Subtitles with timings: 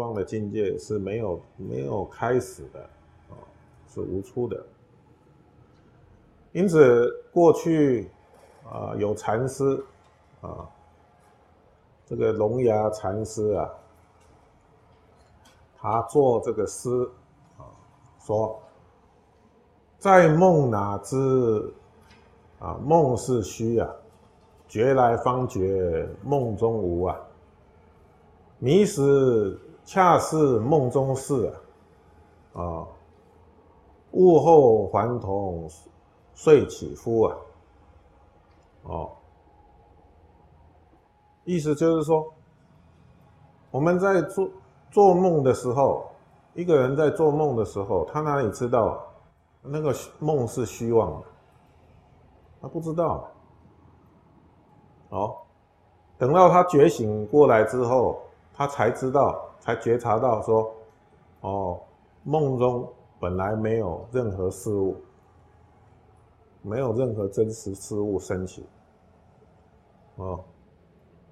[0.00, 2.80] 望的境界是没有没有开始的，
[3.28, 3.38] 啊，
[3.86, 4.60] 是无出的。
[6.52, 8.10] 因此，过去
[8.68, 9.84] 啊有禅师
[10.40, 10.68] 啊，
[12.04, 13.70] 这个龙牙禅师啊，
[15.76, 17.08] 他做这个诗
[17.56, 17.62] 啊，
[18.18, 18.60] 说
[19.96, 21.72] ：“在梦哪知
[22.58, 23.88] 啊梦是虚啊，
[24.66, 27.16] 觉来方觉梦中无啊。”
[28.58, 29.56] 迷时
[29.90, 31.52] 恰似梦中事
[32.52, 32.86] 啊，啊，
[34.12, 35.68] 悟后还童
[36.32, 37.36] 睡起夫啊，
[38.84, 39.10] 哦，
[41.42, 42.24] 意思就是说，
[43.72, 44.48] 我们在做
[44.92, 46.06] 做梦的时候，
[46.54, 49.04] 一个人在做梦的时候，他哪里知道
[49.60, 51.26] 那个梦是虚妄的？
[52.62, 53.28] 他不知道。
[55.08, 55.36] 哦，
[56.16, 58.22] 等到他觉醒过来之后。
[58.60, 60.70] 他才知道，才觉察到说，
[61.40, 61.80] 哦，
[62.24, 62.86] 梦中
[63.18, 65.00] 本来没有任何事物，
[66.60, 68.66] 没有任何真实事物升起，
[70.16, 70.44] 哦，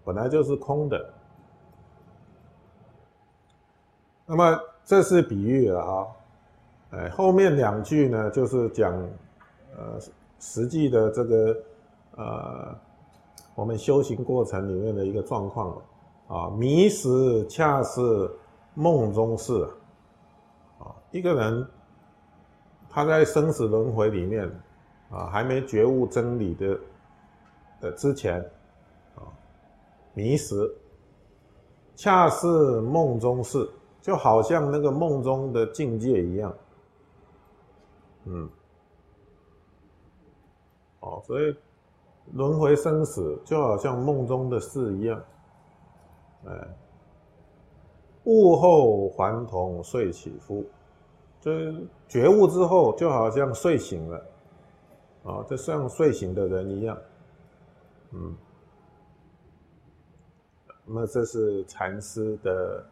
[0.06, 1.12] 本来就是空的。
[4.24, 6.06] 那么这是比喻了啊，
[6.92, 8.90] 哎，后面两句呢，就是讲，
[9.76, 10.00] 呃，
[10.40, 11.56] 实际的这个，
[12.16, 12.74] 呃，
[13.54, 15.76] 我们修行过程里面的一个状况。
[16.28, 18.30] 啊，迷失恰是
[18.74, 19.66] 梦中事
[20.78, 20.94] 啊！
[21.10, 21.66] 一个人
[22.90, 24.46] 他在生死轮回里面
[25.10, 26.78] 啊，还没觉悟真理的
[27.80, 28.40] 的之前
[29.16, 29.24] 啊，
[30.12, 30.70] 迷失
[31.96, 32.46] 恰是
[32.82, 33.66] 梦中事，
[34.02, 36.54] 就好像那个梦中的境界一样。
[38.26, 38.48] 嗯，
[41.00, 41.56] 哦，所以
[42.34, 45.18] 轮回生死就好像梦中的事一样。
[46.48, 46.68] 哎，
[48.24, 50.64] 悟后还童睡起夫，
[51.40, 54.26] 就是觉悟之后，就好像睡醒了，
[55.24, 56.98] 啊，就像睡醒的人一样，
[58.12, 58.34] 嗯。
[60.86, 62.84] 那这是禅师的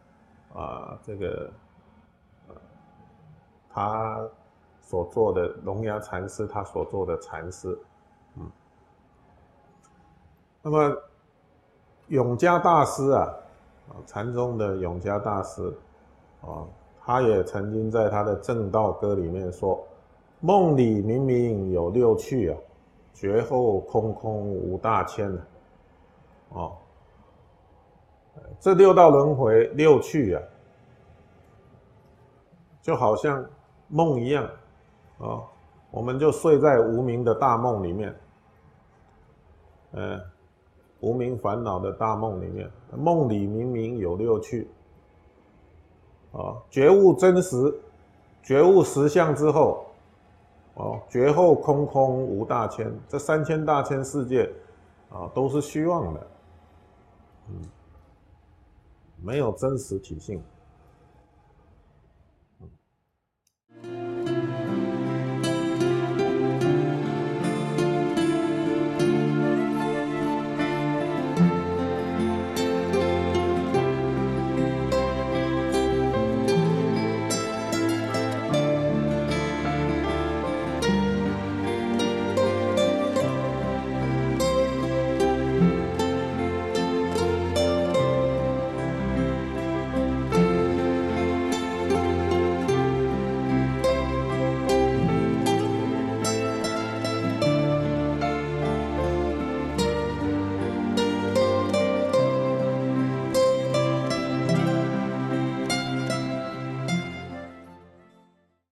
[0.53, 1.51] 啊，这个
[3.69, 4.23] 他
[4.81, 7.75] 所做的龙牙禅师他所做的禅师，
[8.35, 8.51] 嗯。
[10.61, 10.95] 那么。
[12.09, 13.27] 永嘉大师啊，
[13.89, 15.73] 啊，禅宗的永嘉大师，
[16.41, 16.67] 啊，
[16.99, 19.81] 他也曾经在他的《正道歌》里面说
[20.41, 22.57] ：“梦里明明有六趣啊，
[23.13, 25.41] 觉后空空无大千呢。”
[26.49, 26.77] 哦，
[28.59, 30.43] 这六道轮回六趣啊，
[32.81, 33.45] 就好像
[33.87, 34.43] 梦一样，
[35.19, 35.43] 啊，
[35.91, 38.15] 我们就睡在无名的大梦里面，
[39.93, 40.21] 嗯。
[40.99, 44.67] 无名烦恼的大梦里面，梦里明明有六趣，
[46.31, 47.73] 啊，觉悟真实，
[48.41, 49.85] 觉悟实相之后，
[50.73, 54.51] 哦，觉后空空无大千，这三千大千世界，
[55.09, 56.27] 啊，都是虚妄的，
[57.49, 57.55] 嗯，
[59.21, 60.41] 没有真实体性。